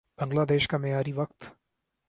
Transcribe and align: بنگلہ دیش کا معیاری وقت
بنگلہ 0.19 0.45
دیش 0.49 0.67
کا 0.67 0.77
معیاری 0.77 1.11
وقت 1.11 1.39